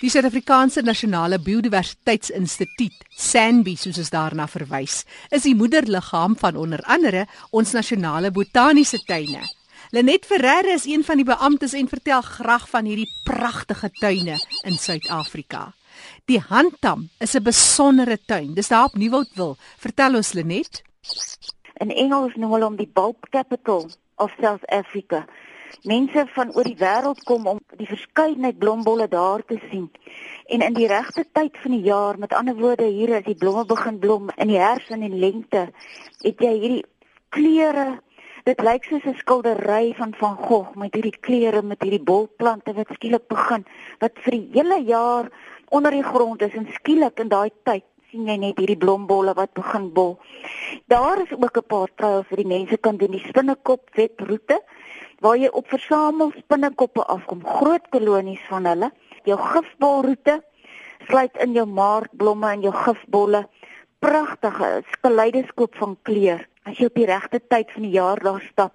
Die 0.00 0.08
Suid-Afrikaanse 0.08 0.80
Nasionale 0.80 1.36
Biodiversiteitsinstituut, 1.44 3.02
SANBI 3.20 3.74
soos 3.76 3.98
ons 4.00 4.08
daarna 4.08 4.46
verwys, 4.48 5.02
is 5.28 5.44
die 5.44 5.52
moederliggaam 5.52 6.38
van 6.40 6.56
onder 6.56 6.80
andere 6.88 7.26
ons 7.52 7.74
nasionale 7.76 8.30
botaniese 8.32 9.02
tuine. 9.04 9.42
Lenet 9.92 10.24
Ferreira 10.24 10.72
is 10.72 10.86
een 10.88 11.04
van 11.04 11.20
die 11.20 11.26
beamptes 11.28 11.74
en 11.76 11.90
vertel 11.92 12.24
graag 12.24 12.64
van 12.70 12.88
hierdie 12.88 13.10
pragtige 13.28 13.90
tuine 14.00 14.38
in 14.64 14.80
Suid-Afrika. 14.80 15.66
Die 16.24 16.40
Handtam 16.48 17.10
is 17.18 17.36
'n 17.36 17.44
besondere 17.44 18.16
tuin. 18.24 18.54
Dis 18.54 18.68
daar 18.68 18.84
op 18.84 18.94
Nieuwoudtville. 18.96 19.56
Vertel 19.76 20.14
ons 20.14 20.32
Lenet. 20.32 20.82
In 21.76 21.90
Engels 21.90 22.32
noem 22.36 22.52
hulle 22.52 22.64
hom 22.64 22.76
die 22.76 22.90
bulb 22.92 23.28
capital 23.30 23.90
of 24.16 24.32
South 24.40 24.64
Africa. 24.66 25.26
Mense 25.82 26.26
van 26.34 26.50
oor 26.56 26.66
die 26.66 26.76
wêreld 26.76 27.22
kom 27.24 27.46
om 27.46 27.60
die 27.78 27.88
verskeidenheid 27.88 28.58
blombolle 28.58 29.08
daar 29.08 29.44
te 29.46 29.58
sien. 29.70 29.90
En 30.46 30.60
in 30.66 30.74
die 30.74 30.88
regte 30.90 31.24
tyd 31.32 31.56
van 31.62 31.70
die 31.70 31.86
jaar, 31.86 32.18
met 32.18 32.34
ander 32.34 32.56
woorde, 32.58 32.84
hier 32.84 33.14
as 33.16 33.24
die 33.24 33.38
blomme 33.38 33.64
begin 33.64 33.98
blom 33.98 34.30
in 34.36 34.50
die 34.50 34.58
herfs 34.58 34.90
en 34.90 35.02
in 35.06 35.18
lente, 35.18 35.68
het 36.24 36.42
jy 36.42 36.54
hierdie 36.58 36.84
kleure. 37.30 38.00
Dit 38.44 38.62
lyk 38.64 38.84
soos 38.88 39.04
'n 39.04 39.18
skildery 39.20 39.94
van 39.94 40.14
Van 40.18 40.36
Gogh 40.36 40.74
met 40.74 40.94
hierdie 40.94 41.18
kleure 41.20 41.62
met 41.62 41.82
hierdie 41.82 42.02
bolplante 42.02 42.72
wat 42.72 42.88
skielik 42.96 43.28
begin 43.28 43.64
wat 44.00 44.12
vir 44.24 44.32
die 44.32 44.48
hele 44.54 44.78
jaar 44.84 45.30
onder 45.68 45.90
die 45.90 46.02
grond 46.02 46.42
is 46.42 46.54
en 46.54 46.66
skielik 46.72 47.20
in 47.20 47.28
daai 47.28 47.50
tyd 47.64 47.84
sien 48.10 48.26
jy 48.26 48.36
net 48.36 48.58
hierdie 48.58 48.78
blombolle 48.80 49.34
wat 49.38 49.52
begin 49.54 49.92
bol. 49.92 50.18
Daar 50.88 51.20
is 51.22 51.32
ook 51.32 51.56
'n 51.56 51.68
paar 51.68 51.90
trails 51.94 52.26
vir 52.26 52.36
die 52.42 52.52
mense 52.56 52.76
kan 52.76 52.96
doen 52.96 53.10
die 53.10 53.26
spinnekop 53.28 53.90
wetroete 53.94 54.58
waar 55.20 55.36
jy 55.36 55.50
op 55.52 55.68
versamel 55.68 56.32
spinnekoppe 56.36 57.04
afkom, 57.04 57.44
groot 57.44 57.88
kolonies 57.92 58.42
van 58.48 58.68
hulle. 58.68 58.90
Jou 59.28 59.36
gifbolroete 59.38 60.40
sluit 61.08 61.36
in 61.44 61.52
jou 61.56 61.66
maartblomme 61.68 62.52
en 62.54 62.64
jou 62.64 62.72
gifbolle. 62.74 63.44
Pragtige 64.00 64.70
kaleidoskoop 65.04 65.76
van 65.76 65.96
kleur. 66.08 66.46
As 66.64 66.78
jy 66.80 66.88
op 66.88 66.96
die 66.96 67.08
regte 67.08 67.40
tyd 67.52 67.72
van 67.74 67.84
die 67.84 67.96
jaar 67.96 68.20
daar 68.24 68.40
stap, 68.48 68.74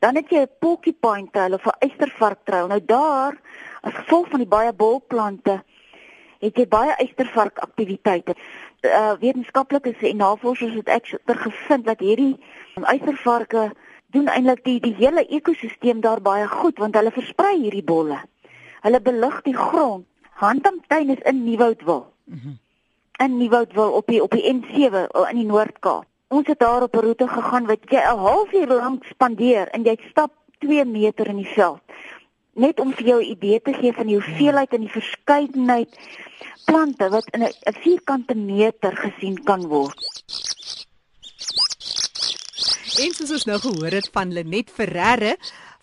dan 0.00 0.16
het 0.16 0.30
jy 0.30 0.42
'n 0.44 0.56
porcupine 0.60 1.28
trail 1.32 1.54
of 1.54 1.66
'n 1.66 1.78
eystervark 1.78 2.44
trail. 2.44 2.66
Nou 2.66 2.80
daar, 2.84 3.36
as 3.80 3.94
gevolg 3.94 4.28
van 4.28 4.38
die 4.38 4.48
baie 4.48 4.72
bolplante, 4.72 5.62
het 6.40 6.56
jy 6.56 6.66
baie 6.68 6.94
eystervark 6.96 7.58
aktiwiteite. 7.58 8.34
Uh 8.82 9.12
wetenskaplikes 9.20 10.02
en 10.02 10.16
navorsers 10.16 10.74
het 10.74 10.88
ek 10.88 11.06
gevind 11.26 11.84
dat 11.84 12.00
hierdie 12.00 12.38
eystervarke 12.74 13.70
doen 14.12 14.28
eintlik 14.28 14.64
die 14.64 14.78
die 14.80 14.94
hele 14.98 15.24
ekosisteem 15.26 16.00
daar 16.00 16.20
baie 16.20 16.46
goed 16.48 16.78
want 16.78 16.96
hulle 16.98 17.10
versprei 17.10 17.56
hierdie 17.58 17.84
bolle. 17.84 18.18
Hulle 18.84 19.00
belig 19.00 19.42
die 19.42 19.56
grond. 19.56 20.06
Handamtuin 20.42 21.10
is 21.14 21.22
in 21.30 21.44
Nieuwoudtville. 21.44 22.04
Mm 22.24 22.40
-hmm. 22.42 22.58
In 23.24 23.36
Nieuwoudtville 23.36 23.90
op 23.90 24.06
die 24.06 24.22
op 24.22 24.30
die 24.30 24.54
N7 24.54 25.06
in 25.30 25.36
die 25.36 25.46
Noord-Kaap. 25.46 26.06
Ons 26.28 26.46
het 26.46 26.58
daar 26.58 26.82
op 26.82 26.94
'n 26.96 27.04
roete 27.04 27.28
gegaan 27.28 27.66
wat 27.66 27.78
jy 27.88 28.00
'n 28.00 28.18
halfuur 28.18 28.66
lank 28.66 29.04
spandeer 29.04 29.68
en 29.68 29.82
jy 29.82 29.96
stap 30.10 30.32
2 30.58 30.84
meter 30.84 31.26
in 31.28 31.36
die 31.36 31.52
veld. 31.54 31.80
Net 32.52 32.80
om 32.80 32.92
vir 32.92 33.06
jou 33.06 33.20
'n 33.22 33.30
idee 33.30 33.60
te 33.62 33.72
gee 33.72 33.92
van 33.92 34.06
die 34.06 34.14
hoeveelheid 34.14 34.72
en 34.72 34.80
die 34.80 34.96
verskeidenheid 35.00 35.98
plante 36.64 37.08
wat 37.08 37.26
in 37.30 37.42
'n 37.42 37.74
vierkante 37.80 38.34
meter 38.34 38.96
gesien 38.96 39.42
kan 39.42 39.66
word. 39.66 40.21
En 43.00 43.14
soos 43.16 43.30
ons 43.32 43.46
nou 43.48 43.56
gehoor 43.56 43.94
het 43.96 44.08
van 44.12 44.34
Lenet 44.36 44.68
Ferreira 44.68 45.30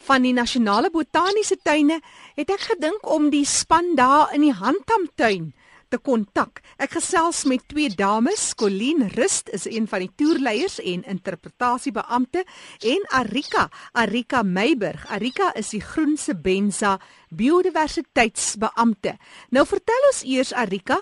van 0.05 0.21
die 0.21 0.33
Nasionale 0.33 0.91
Botaniese 0.93 1.55
Tuine, 1.65 1.97
het 2.37 2.51
ek 2.53 2.67
gedink 2.67 3.07
om 3.09 3.31
die 3.33 3.47
span 3.49 3.95
daar 3.97 4.29
in 4.37 4.45
die 4.45 4.53
Handtamtuin 4.53 5.47
te 5.89 5.97
kontak. 5.97 6.61
Ek 6.77 6.93
gesels 6.99 7.41
met 7.49 7.65
twee 7.71 7.89
dames, 7.89 8.51
Colleen 8.53 9.07
Rust 9.15 9.49
is 9.57 9.65
een 9.65 9.89
van 9.89 10.05
die 10.05 10.11
toerleiers 10.21 10.77
en 10.85 11.01
interpretasiebeampte 11.09 12.45
en 12.93 13.07
Arika, 13.23 13.65
Arika 13.97 14.43
Meiburg. 14.45 15.07
Arika 15.09 15.49
is 15.57 15.73
die 15.73 15.81
Groense 15.81 16.37
Benza 16.37 16.99
biodiversiteitsbeampte. 17.33 19.17
Nou 19.49 19.65
vertel 19.65 20.11
ons 20.13 20.21
eers 20.29 20.53
Arika 20.53 21.01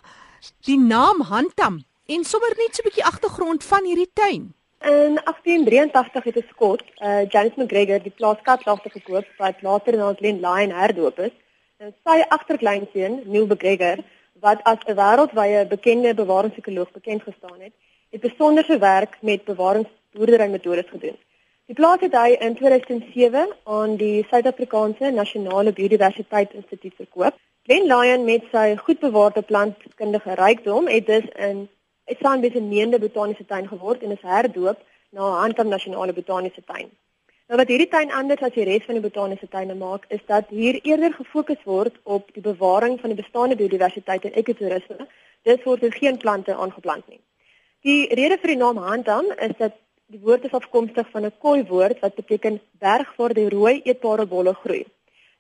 die 0.63 0.79
naam 0.79 1.27
Handtam 1.27 1.83
en 2.07 2.23
sommer 2.23 2.55
net 2.55 2.75
so 2.75 2.81
'n 2.81 2.87
bietjie 2.87 3.03
agtergrond 3.11 3.63
van 3.63 3.83
hierdie 3.83 4.13
tuin. 4.13 4.53
In 4.81 5.19
1883 5.23 6.23
het 6.23 6.35
'n 6.35 6.45
skot, 6.49 6.83
uh, 6.97 7.29
James 7.29 7.55
McGregor, 7.55 8.01
die 8.01 8.11
plaas 8.11 8.41
Katlagte 8.41 8.89
gekoop 8.89 9.25
wat 9.37 9.61
later 9.61 9.97
na 9.97 10.13
Glen 10.13 10.39
Lyon 10.39 10.71
herdoop 10.71 11.19
is. 11.19 11.31
En 11.77 11.95
sy 12.03 12.23
agterkleinseun, 12.27 13.21
Neil 13.25 13.45
McGregor, 13.45 13.97
wat 14.39 14.59
as 14.63 14.77
'n 14.85 14.95
wêreldwye 14.95 15.67
bekende 15.67 16.13
bewaringsekoloog 16.13 16.91
bekend 16.91 17.23
gestaan 17.23 17.59
het, 17.59 17.73
het 18.09 18.21
besonderse 18.21 18.77
werk 18.77 19.17
met 19.21 19.43
bewaringsboerderymetodes 19.43 20.89
gedoen. 20.89 21.17
Die 21.65 21.75
plaas 21.75 21.99
het 21.99 22.13
hy 22.13 22.35
in 22.39 22.55
2007 22.55 23.47
aan 23.63 23.95
die 23.95 24.25
Suid-Afrikaanse 24.29 25.09
Nasionale 25.11 25.73
Biodiversiteitsinstituut 25.73 26.93
verkoop. 26.95 27.35
Glen 27.63 27.87
Lyon 27.87 28.23
met 28.23 28.43
sy 28.51 28.75
goedbewaarde 28.75 29.41
plantkundige 29.41 30.33
rykdom 30.33 30.87
het 30.87 31.05
dus 31.05 31.25
in 31.35 31.69
Dit 32.07 32.17
staan 32.17 32.41
bes 32.41 32.53
'n 32.55 32.69
neende 32.69 32.99
botaniese 32.99 33.45
tuin 33.45 33.67
geword 33.67 34.03
en 34.03 34.11
is 34.11 34.21
herdoop 34.21 34.79
na 35.11 35.23
Handam 35.41 35.67
Nasionale 35.67 36.13
Botaniese 36.13 36.63
Tuin. 36.65 36.89
Nou 37.47 37.59
wat 37.59 37.67
hierdie 37.67 37.87
tuin 37.87 38.11
anders 38.11 38.41
as 38.41 38.53
die 38.53 38.63
res 38.63 38.85
van 38.85 38.95
die 38.95 39.03
botaniese 39.03 39.47
tuine 39.47 39.75
maak, 39.75 40.05
is 40.07 40.23
dat 40.25 40.45
hier 40.49 40.79
eerder 40.83 41.13
gefokus 41.13 41.61
word 41.63 41.99
op 42.03 42.33
die 42.33 42.41
bewaring 42.41 42.99
van 43.01 43.13
die 43.13 43.21
bestaande 43.21 43.55
biodiversiteit 43.55 44.25
en 44.25 44.33
ekotourisme. 44.33 45.07
Dit 45.43 45.63
word 45.63 45.83
er 45.83 45.91
geen 45.91 46.17
plante 46.17 46.55
aangeplant 46.55 47.07
nie. 47.07 47.19
Die 47.83 48.07
rede 48.15 48.37
vir 48.37 48.55
die 48.55 48.59
naam 48.63 48.77
Handam 48.77 49.31
is 49.49 49.55
dat 49.57 49.75
die 50.07 50.23
woord 50.23 50.43
is 50.45 50.57
afkomstig 50.61 51.11
van 51.11 51.25
'n 51.25 51.37
Khoi 51.39 51.63
woord 51.67 51.99
wat 51.99 52.15
beteken 52.15 52.61
berg 52.79 53.15
waar 53.17 53.33
die 53.33 53.49
rooi 53.49 53.81
eetbare 53.83 54.25
bolle 54.25 54.53
groei. 54.53 54.85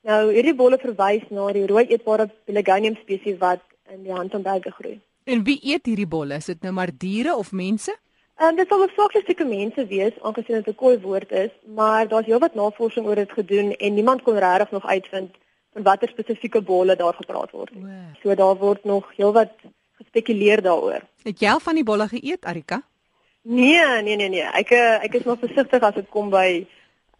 Nou 0.03 0.31
hierdie 0.33 0.55
bolle 0.55 0.77
verwys 0.77 1.23
na 1.29 1.51
die 1.51 1.67
rooi 1.67 1.87
eetbare 1.87 2.29
Pelargonium 2.45 2.95
spesies 2.95 3.39
wat 3.39 3.61
in 3.89 4.03
die 4.03 4.13
Handamberge 4.13 4.71
groei. 4.71 4.99
En 5.27 5.43
wie 5.43 5.57
eet 5.73 5.85
hierdie 5.85 6.07
bolle? 6.07 6.37
Is 6.39 6.45
dit 6.47 6.61
nou 6.63 6.71
maar 6.73 6.91
diere 6.97 7.35
of 7.35 7.51
mense? 7.51 7.91
Ehm 8.37 8.53
um, 8.53 8.55
dit 8.55 8.69
sal 8.69 8.79
hoofsaaklik 8.83 9.25
seker 9.27 9.47
mense 9.49 9.83
wees 9.89 10.19
aangesien 10.21 10.61
dit 10.61 10.67
'n 10.71 10.75
kooi 10.75 10.97
woord 11.03 11.31
is, 11.31 11.51
maar 11.79 12.07
daar's 12.07 12.25
heelwat 12.25 12.55
navorsing 12.55 13.05
oor 13.05 13.15
dit 13.15 13.31
gedoen 13.31 13.71
en 13.75 13.93
niemand 13.93 14.21
kon 14.21 14.37
regtig 14.37 14.71
nog 14.71 14.85
uitvind 14.85 15.31
van 15.73 15.83
watter 15.83 16.09
spesifieke 16.09 16.61
bolle 16.61 16.95
daar 16.95 17.13
gepraat 17.13 17.51
word 17.51 17.73
nie. 17.75 17.83
Wow. 17.83 18.15
So 18.21 18.35
daar 18.35 18.55
word 18.55 18.83
nog 18.83 19.11
heelwat 19.15 19.51
gespekuleer 19.97 20.61
daaroor. 20.61 21.01
Het 21.23 21.39
jy 21.39 21.49
al 21.49 21.59
van 21.59 21.75
die 21.75 21.83
bolle 21.83 22.07
geëet, 22.07 22.45
Arika? 22.45 22.81
Nee, 23.41 24.01
nee, 24.01 24.15
nee, 24.15 24.29
nee. 24.29 24.47
Ek 24.61 24.69
eh, 24.69 25.03
ek 25.03 25.13
is 25.13 25.23
maar 25.23 25.37
versigtig 25.37 25.81
as 25.81 25.93
dit 25.93 26.09
kom 26.09 26.29
by 26.29 26.67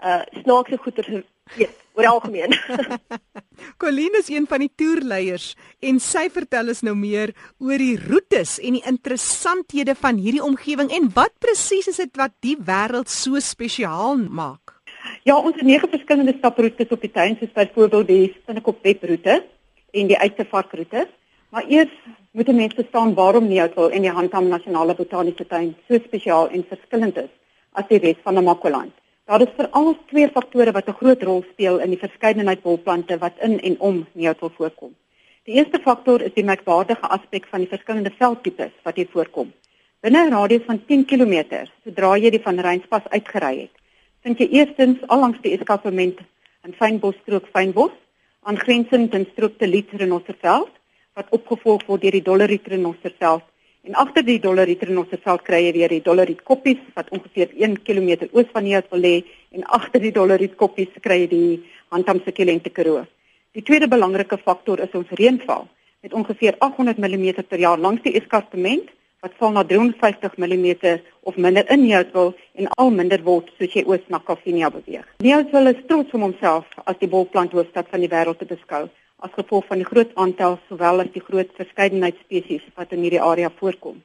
uh 0.04 0.22
snaakse 0.44 0.78
goeder 0.78 1.24
eet 1.58 1.76
oor 1.94 2.06
algemeen. 2.06 2.56
Colleen 3.78 4.16
is 4.18 4.30
een 4.30 4.48
van 4.50 4.64
die 4.64 4.72
toerleiers 4.74 5.52
en 5.86 6.00
sy 6.02 6.24
vertel 6.34 6.72
ons 6.74 6.82
nou 6.82 6.96
meer 6.98 7.34
oor 7.62 7.78
die 7.78 7.98
roetes 8.02 8.56
en 8.58 8.74
die 8.80 8.86
interessanthede 8.90 9.94
van 10.00 10.18
hierdie 10.18 10.42
omgewing 10.42 10.90
en 10.98 11.12
wat 11.14 11.36
presies 11.44 11.90
is 11.92 12.02
dit 12.02 12.18
wat 12.18 12.34
die 12.42 12.56
wêreld 12.58 13.12
so 13.14 13.38
spesiaal 13.38 14.18
maak. 14.18 14.74
Ja, 15.30 15.38
ons 15.38 15.56
het 15.56 15.68
nege 15.68 15.90
verskillende 15.92 16.34
staproetes 16.40 16.90
op 16.90 17.06
die 17.06 17.14
tuin 17.14 17.38
soos 17.38 17.54
byvoorbeeld 17.54 18.10
die 18.10 18.34
Spinnekop 18.40 18.82
wetroete 18.82 19.44
en 19.94 20.10
die 20.10 20.18
Uitsevarkroete. 20.18 21.06
Maar 21.54 21.70
eers 21.70 21.94
moet 22.32 22.50
mense 22.52 22.82
verstaan 22.82 23.14
waarom 23.14 23.48
Neutral 23.48 23.92
en 23.92 24.02
die 24.02 24.12
Handam 24.12 24.50
Nasionale 24.50 24.96
Botaniese 24.98 25.46
Tuin 25.48 25.76
so 25.88 26.02
spesiaal 26.02 26.50
en 26.50 26.66
verskillend 26.68 27.18
is 27.18 27.30
as 27.78 27.86
die 27.92 28.02
res 28.02 28.18
van 28.26 28.34
Namakoland. 28.34 28.94
Daar 29.28 29.42
is 29.42 29.56
veral 29.56 29.98
twee 30.08 30.28
faktore 30.32 30.72
wat 30.72 30.88
'n 30.88 31.00
groot 31.00 31.24
rol 31.24 31.44
speel 31.52 31.80
in 31.80 31.90
die 31.90 32.00
verskeidenheid 32.00 32.62
wolplante 32.64 33.18
wat 33.18 33.34
in 33.48 33.60
en 33.60 33.80
om 33.80 34.06
Neutral 34.12 34.52
voorkom. 34.56 34.96
Die 35.44 35.56
eerste 35.56 35.80
faktor 35.80 36.22
is 36.22 36.34
die 36.34 36.44
merkwaardige 36.44 37.08
aspek 37.08 37.46
van 37.46 37.60
die 37.60 37.68
verskillende 37.68 38.14
veldtipes 38.18 38.72
wat 38.84 38.96
hier 38.96 39.10
voorkom. 39.12 39.52
Binne 40.00 40.24
'n 40.24 40.32
radius 40.32 40.64
van 40.66 40.86
10 40.86 41.06
km, 41.06 41.68
sodra 41.84 42.16
jy 42.18 42.30
die 42.30 42.42
van 42.42 42.60
Reinspas 42.60 43.10
uitgery 43.10 43.60
het, 43.60 43.76
vind 44.24 44.40
jy 44.40 44.48
eerstens 44.48 44.98
allangs 45.08 45.42
die 45.42 45.58
eskapement 45.58 46.20
in 46.64 46.74
fynbosstrook 46.74 47.48
fynbos, 47.54 47.92
aangrensend 48.44 49.14
in 49.14 49.28
strook 49.32 49.58
te 49.58 49.68
Litrenosterveld 49.68 50.72
wat 51.14 51.28
opgevolg 51.30 51.86
word 51.86 52.02
deur 52.02 52.12
die 52.12 52.24
Dolleriet 52.24 52.68
Renosterveld 52.68 53.44
En 53.88 53.96
agter 53.96 54.26
die 54.28 54.42
Dollariet 54.44 54.82
Renosterveld 54.84 55.46
kry 55.48 55.62
jy 55.64 55.70
weer 55.78 55.94
die 55.96 56.02
Dollariet 56.04 56.42
Koppies 56.44 56.80
wat 56.98 57.08
ongeveer 57.16 57.54
1 57.56 57.78
km 57.88 58.26
oos 58.34 58.50
van 58.52 58.66
hier 58.68 58.84
wil 58.92 59.00
lê 59.00 59.12
en 59.56 59.64
agter 59.78 60.04
die 60.04 60.12
Dollariet 60.12 60.58
Koppies 60.60 60.98
kry 61.06 61.22
jy 61.22 61.30
die 61.32 61.54
Handamse 61.96 62.34
Kilente 62.36 62.74
Karoo. 62.76 63.06
Die 63.56 63.64
tweede 63.64 63.88
belangrike 63.88 64.42
faktor 64.44 64.84
is 64.84 64.92
ons 64.92 65.16
reënval 65.22 65.70
met 66.04 66.18
ongeveer 66.20 66.60
800 66.60 67.00
mm 67.00 67.48
per 67.48 67.64
jaar 67.64 67.80
langs 67.80 68.04
die 68.04 68.18
eskarpement 68.20 68.92
wat 69.24 69.40
val 69.40 69.56
na 69.56 69.64
350 69.64 70.36
mm 70.36 70.68
of 71.24 71.40
minder 71.40 71.64
in 71.72 71.86
Nieuwsville 71.88 72.36
en 72.60 72.68
al 72.84 72.92
minder 72.92 73.24
word 73.24 73.56
soos 73.56 73.72
jy 73.72 73.88
oos 73.88 74.04
na 74.12 74.20
Kafinia 74.20 74.68
beweeg. 74.68 75.08
Nieuwsville 75.24 75.78
is 75.78 75.84
trots 75.88 76.12
om 76.12 76.28
homself 76.28 76.68
as 76.84 77.00
die 77.00 77.14
bolplanthoofstad 77.16 77.88
van 77.96 78.04
die 78.04 78.12
wêreld 78.12 78.44
te 78.44 78.52
beskou 78.52 78.90
as 79.26 79.34
gevolg 79.34 79.66
van 79.66 79.82
die 79.82 79.90
groot 79.92 80.12
aantal 80.16 80.60
sowel 80.68 81.02
as 81.02 81.12
die 81.14 81.24
groot 81.30 81.50
verskeidenheid 81.58 82.18
spesies 82.26 82.66
wat 82.76 82.92
in 82.94 83.02
hierdie 83.06 83.22
area 83.22 83.50
voorkom. 83.60 83.98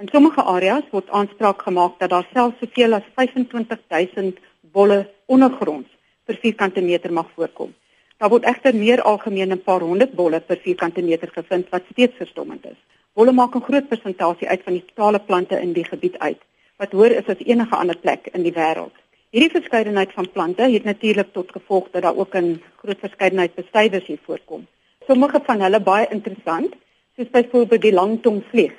In 0.00 0.08
sommige 0.12 0.42
areas 0.42 0.88
word 0.92 1.10
aanspraak 1.10 1.62
gemaak 1.62 1.98
dat 2.00 2.10
daar 2.10 2.28
selfs 2.32 2.58
soveel 2.60 2.98
as 2.98 3.06
25000 3.16 4.40
bolle 4.76 4.98
ondergronds 5.26 5.88
per 6.24 6.36
vierkante 6.42 6.84
meter 6.84 7.12
mag 7.12 7.28
voorkom. 7.36 7.72
Daar 8.18 8.30
word 8.30 8.44
egter 8.52 8.76
meer 8.76 9.02
algemeen 9.02 9.52
'n 9.52 9.62
paar 9.68 9.80
honderd 9.80 10.12
bolle 10.20 10.40
per 10.40 10.58
vierkante 10.64 11.02
meter 11.02 11.30
gevind 11.32 11.68
wat 11.70 11.82
steeds 11.92 12.16
verstommend 12.16 12.64
is. 12.64 12.80
Bolle 13.14 13.32
maak 13.32 13.54
'n 13.56 13.68
groot 13.68 13.88
persentasie 13.88 14.48
uit 14.48 14.62
van 14.62 14.72
die 14.72 14.84
totale 14.84 15.20
plante 15.20 15.60
in 15.60 15.72
die 15.72 15.84
gebied 15.84 16.18
uit, 16.18 16.40
wat 16.76 16.92
hoër 16.92 17.16
is 17.20 17.26
as 17.26 17.46
enige 17.46 17.76
ander 17.76 17.98
plek 17.98 18.28
in 18.32 18.42
die 18.42 18.52
wêreld. 18.52 19.01
Hierdie 19.32 19.48
verskeidenheid 19.48 20.10
van 20.12 20.26
plante 20.28 20.66
het 20.68 20.84
natuurlik 20.84 21.30
tot 21.32 21.52
gevolg 21.56 21.86
dat 21.92 22.02
daar 22.04 22.16
ook 22.16 22.34
'n 22.36 22.60
groot 22.80 22.98
verskeidenheid 23.00 23.54
bestuivers 23.54 24.06
hier 24.06 24.18
voorkom. 24.24 24.66
Sommige 25.06 25.40
van 25.44 25.60
hulle 25.60 25.80
baie 25.80 26.06
interessant, 26.10 26.74
soos 27.16 27.30
byvoorbeeld 27.30 27.82
die 27.82 27.92
langtongvlieg 27.92 28.72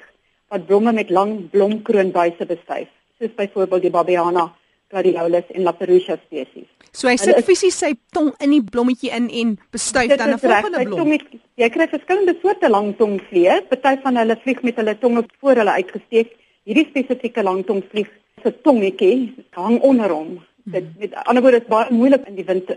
wat 0.48 0.66
blomme 0.66 0.92
met 0.92 1.10
lang 1.10 1.50
blomkroonbuise 1.50 2.46
bestuif, 2.46 2.88
soos 3.20 3.34
byvoorbeeld 3.36 3.82
die 3.82 3.92
Babiana 3.92 4.54
gladiolus 4.88 5.44
en 5.50 5.62
Laperosia 5.64 6.18
spesies. 6.26 6.70
So 6.92 7.08
hy 7.08 7.18
sit 7.18 7.44
fisies 7.46 7.78
sy 7.80 7.94
tong 8.12 8.34
in 8.38 8.50
die 8.50 8.64
blommetjie 8.64 9.10
in 9.10 9.30
en 9.30 9.60
bestuif 9.72 10.16
dan 10.16 10.34
'n 10.34 10.40
volgende 10.40 10.84
blom. 10.84 11.08
Met, 11.08 11.22
jy 11.56 11.70
kry 11.70 11.88
verskillende 11.88 12.38
soorte 12.42 12.70
langtongvliee. 12.70 13.62
Party 13.70 14.02
van 14.02 14.16
hulle 14.16 14.38
vlieg 14.44 14.62
met 14.62 14.76
hulle 14.76 14.98
tonge 14.98 15.24
voor 15.40 15.56
hulle 15.56 15.72
uitgesteek. 15.72 16.36
Hierdie 16.64 16.88
spesifieke 16.90 17.44
langtongvlieg 17.44 18.10
se 18.42 18.52
tongetjie 18.66 19.46
hang 19.52 19.80
onder 19.82 20.10
hom. 20.10 20.38
Dit 20.64 20.90
met 21.00 21.16
ander 21.24 21.44
woorde 21.44 21.62
is 21.62 21.70
baie 21.70 21.92
moeilik 21.92 22.28
in 22.28 22.36
die 22.36 22.46
wind 22.48 22.70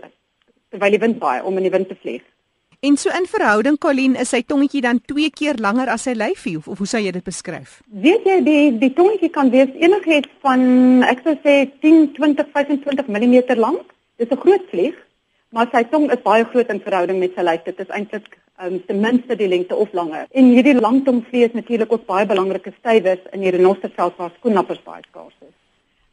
terwyl 0.69 0.91
die 0.91 0.99
wind 0.99 1.19
baie 1.19 1.43
om 1.43 1.57
in 1.57 1.63
die 1.63 1.71
wind 1.71 1.87
te 1.89 1.95
vlieg. 2.01 2.23
En 2.85 2.97
so 2.97 3.09
in 3.09 3.25
verhouding 3.25 3.77
Colleen 3.81 4.15
is 4.21 4.29
sy 4.29 4.43
tongetjie 4.45 4.83
dan 4.85 4.99
twee 5.09 5.31
keer 5.33 5.57
langer 5.57 5.89
as 5.89 6.03
sy 6.05 6.13
lyfie 6.13 6.57
of, 6.59 6.67
of 6.69 6.77
hoe 6.77 6.89
sou 6.89 6.99
jy 7.01 7.09
dit 7.15 7.25
beskryf? 7.25 7.79
Weet 8.03 8.27
jy 8.29 8.35
die 8.45 8.65
die 8.83 8.91
tongetjie 8.93 9.31
kan 9.33 9.49
wees 9.49 9.71
enigiets 9.81 10.29
van 10.45 11.01
ek 11.09 11.23
sou 11.25 11.33
sê 11.41 11.55
10, 11.81 12.11
20, 12.19 12.51
25 12.53 13.09
mm 13.09 13.57
lank. 13.57 13.95
Dis 14.21 14.29
'n 14.29 14.43
groot 14.43 14.69
vlieg, 14.69 14.93
maar 15.49 15.69
sy 15.71 15.83
tong 15.89 16.11
is 16.13 16.21
baie 16.21 16.45
groot 16.45 16.69
in 16.69 16.83
verhouding 16.85 17.19
met 17.19 17.33
sy 17.33 17.41
lyf. 17.41 17.63
Dit 17.65 17.79
is 17.79 17.89
eintlik 17.89 18.37
um, 18.63 18.85
ten 18.85 18.99
minste 18.99 19.35
die 19.35 19.47
lengte 19.47 19.75
of 19.75 19.93
langer. 19.93 20.27
En 20.31 20.51
hierdie 20.53 20.75
langtongvlieg 20.79 21.49
is 21.49 21.57
natuurlik 21.57 21.91
ook 21.91 22.05
baie 22.05 22.25
belangrike 22.25 22.73
stywers 22.79 23.23
in 23.31 23.45
die 23.45 23.53
renosterveld 23.55 24.17
waar 24.17 24.33
skoenlappers 24.37 24.83
baie 24.83 25.03
skaars 25.09 25.35
is. 25.41 25.55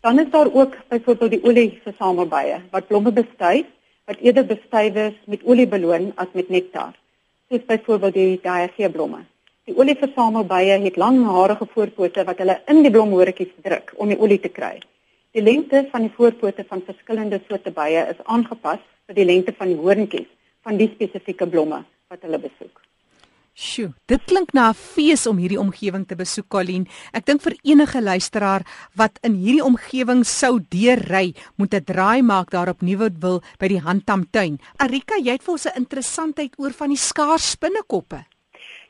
Dan 0.01 0.19
is 0.19 0.31
daar 0.31 0.51
ook 0.53 0.77
byvoorbeeld 0.89 1.31
die 1.31 1.45
olie 1.45 1.69
versamelbye 1.85 2.61
wat 2.71 2.89
blomme 2.89 3.13
bestuif 3.13 3.67
wat 4.05 4.21
eerder 4.21 4.45
bestuivers 4.47 5.17
met 5.27 5.45
olie 5.45 5.67
beloon 5.67 6.13
as 6.21 6.33
met 6.33 6.49
nektar. 6.49 6.93
Soos 7.49 7.65
byvoorbeeld 7.67 8.15
die 8.15 8.41
daaisie 8.43 8.91
blomme. 8.91 9.25
Die 9.65 9.77
olieversamelbye 9.81 10.77
het 10.83 10.97
lang 11.01 11.23
harige 11.25 11.67
voorpote 11.73 12.25
wat 12.29 12.41
hulle 12.43 12.59
in 12.69 12.83
die 12.85 12.91
blomhoortjies 12.93 13.55
druk 13.65 13.95
om 13.97 14.11
die 14.13 14.19
olie 14.21 14.37
te 14.41 14.51
kry. 14.53 14.75
Die 15.33 15.43
lengte 15.43 15.87
van 15.93 16.05
die 16.05 16.13
voorpote 16.13 16.67
van 16.69 16.83
verskillende 16.85 17.41
soorte 17.49 17.73
bye 17.73 18.03
is 18.11 18.21
aangepas 18.25 18.83
vir 19.09 19.17
die 19.17 19.25
lengte 19.25 19.55
van 19.57 19.73
die 19.73 19.81
hoorntjies 19.81 20.29
van 20.69 20.77
die 20.77 20.91
spesifieke 20.93 21.49
blomme 21.49 21.81
wat 22.09 22.23
hulle 22.23 22.39
besoek. 22.39 22.81
Sjoe, 23.55 23.93
dit 24.11 24.23
klink 24.27 24.51
na 24.53 24.71
'n 24.71 24.75
fees 24.75 25.27
om 25.31 25.39
hierdie 25.39 25.61
omgewing 25.61 26.09
te 26.09 26.17
besoek, 26.17 26.49
Colleen. 26.49 26.89
Ek 27.13 27.25
dink 27.25 27.41
vir 27.41 27.55
enige 27.63 28.03
luisteraar 28.03 28.67
wat 28.97 29.19
in 29.23 29.35
hierdie 29.35 29.63
omgewing 29.63 30.25
sou 30.27 30.59
deurry, 30.59 31.35
moet 31.57 31.75
'n 31.75 31.85
draai 31.85 32.23
maak 32.23 32.51
daar 32.51 32.69
op 32.69 32.83
Nieuwoudtville 32.83 33.43
by 33.59 33.69
die 33.69 33.81
Handtamtuin. 33.81 34.59
Arika, 34.79 35.15
jy 35.23 35.33
het 35.33 35.43
vir 35.43 35.53
ons 35.53 35.67
'n 35.67 35.79
interessantheid 35.79 36.59
oor 36.59 36.73
van 36.73 36.89
die 36.89 36.99
skaars 36.99 37.51
spinnekoppe. 37.51 38.27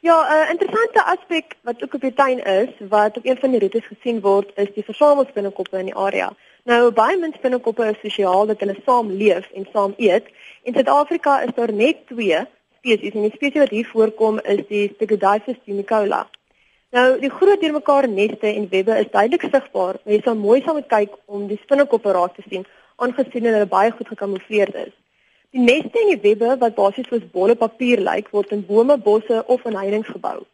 Ja, 0.00 0.16
'n 0.20 0.32
uh, 0.32 0.50
interessante 0.50 1.04
aspek 1.04 1.56
wat 1.62 1.82
ook 1.82 1.94
op 1.94 2.00
die 2.00 2.14
tuin 2.14 2.38
is, 2.44 2.70
wat 2.88 3.16
op 3.16 3.24
een 3.24 3.36
van 3.36 3.50
die 3.50 3.60
roetes 3.60 3.86
gesien 3.86 4.20
word, 4.20 4.50
is 4.56 4.72
die 4.74 4.84
versamelspinnekoppe 4.84 5.78
in 5.78 5.86
die 5.86 5.94
area. 5.96 6.32
Nou 6.64 6.90
baie 6.90 7.16
min 7.18 7.32
spinnekoppe 7.32 7.84
is 7.84 8.00
sosiaal 8.00 8.46
dat 8.46 8.60
hulle 8.60 8.76
saam 8.86 9.10
leef 9.10 9.50
en 9.54 9.68
saam 9.72 9.94
eet. 9.96 10.24
In 10.62 10.72
Suid-Afrika 10.72 11.40
is 11.40 11.54
daar 11.54 11.72
net 11.72 12.06
2 12.06 12.46
spesies 12.84 13.16
en 13.16 13.24
die 13.24 13.32
spesies 13.32 13.62
wat 13.64 13.72
hier 13.72 13.88
voorkom 13.88 14.40
is 14.44 14.64
die 14.68 14.86
Stegodyphus 14.94 15.60
unicola. 15.66 16.26
Nou 16.94 17.18
die 17.18 17.30
groot 17.32 17.60
deurmekaar 17.60 18.06
neste 18.08 18.50
en 18.52 18.68
webbe 18.70 18.98
is 19.00 19.10
duidelik 19.10 19.48
sigbaar, 19.48 19.96
maar 20.04 20.14
jy 20.14 20.20
sal 20.22 20.36
mooi 20.38 20.60
saam 20.62 20.76
moet 20.78 20.90
kyk 20.92 21.16
om 21.26 21.46
die 21.48 21.58
spinnekoppe 21.62 22.12
raak 22.12 22.36
te 22.36 22.44
sien 22.50 22.66
aangesien 23.02 23.48
hulle 23.48 23.66
baie 23.66 23.90
goed 23.90 24.10
gekamoufleerd 24.12 24.76
is. 24.84 24.92
Die 25.54 25.62
neste 25.64 26.02
en 26.02 26.12
die 26.12 26.20
webbe 26.22 26.52
wat 26.60 26.76
basies 26.76 27.08
soos 27.10 27.24
bolle 27.32 27.56
papier 27.58 28.02
lyk, 28.02 28.28
word 28.30 28.52
in 28.54 28.62
bome, 28.68 28.96
bosse 28.98 29.40
of 29.50 29.64
in 29.66 29.78
heininge 29.78 30.12
gebou. 30.12 30.44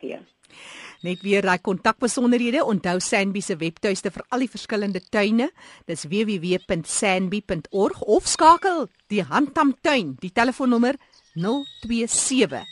Net 1.06 1.22
weer 1.22 1.46
daai 1.46 1.60
kontakbesonderhede, 1.62 2.64
onthou 2.66 3.00
Sanbi 3.04 3.42
se 3.44 3.58
webtuiste 3.60 4.12
vir 4.12 4.24
al 4.34 4.40
die 4.46 4.50
verskillende 4.50 5.02
tuine. 5.12 5.50
Dis 5.90 6.04
www.sanbi.org 6.10 8.02
of 8.02 8.28
skakel 8.28 8.88
die 9.12 9.24
Handtam 9.24 9.76
tuin, 9.86 10.16
die 10.22 10.32
telefoonnommer 10.34 10.96
027. 11.36 12.66